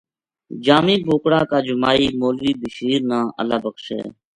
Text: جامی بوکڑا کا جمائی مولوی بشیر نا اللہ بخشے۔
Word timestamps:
جامی 0.65 0.95
بوکڑا 1.05 1.41
کا 1.49 1.57
جمائی 1.67 2.05
مولوی 2.19 2.51
بشیر 2.61 2.99
نا 3.09 3.19
اللہ 3.41 3.57
بخشے۔ 3.63 4.01